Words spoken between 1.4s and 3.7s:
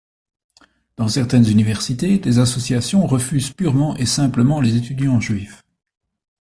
universités, les associations refusent